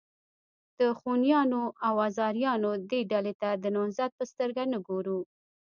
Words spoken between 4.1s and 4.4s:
په